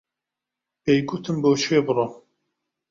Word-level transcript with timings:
پێی 0.83 1.01
گوتم 1.09 1.37
بۆ 1.43 1.51
کوێ 1.61 1.79
بڕۆم. 1.85 2.11